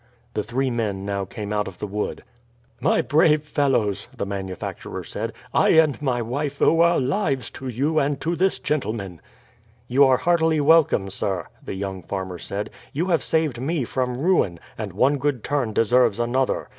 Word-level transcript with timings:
The 0.33 0.41
three 0.41 0.71
men 0.71 1.05
now 1.05 1.25
came 1.25 1.53
out 1.53 1.67
of 1.67 1.77
the 1.77 1.85
wood. 1.85 2.23
"My 2.79 3.03
brave 3.03 3.43
fellows," 3.43 4.07
the 4.17 4.25
manufacturer 4.25 5.03
said, 5.03 5.31
"I 5.53 5.73
and 5.73 6.01
my 6.01 6.23
wife 6.23 6.59
owe 6.59 6.81
our 6.81 6.99
lives 6.99 7.51
to 7.61 7.67
you 7.67 7.99
and 7.99 8.19
to 8.19 8.35
this 8.35 8.57
gentleman." 8.57 9.21
"You 9.87 10.03
are 10.05 10.17
heartily 10.17 10.59
welcome, 10.59 11.11
sir," 11.11 11.45
the 11.63 11.75
young 11.75 12.01
farmer 12.01 12.39
said. 12.39 12.71
"You 12.93 13.09
have 13.09 13.21
saved 13.21 13.61
me 13.61 13.83
from 13.83 14.17
ruin, 14.17 14.59
and 14.75 14.91
one 14.93 15.19
good 15.19 15.43
turn 15.43 15.71
deserves 15.71 16.19
another. 16.19 16.69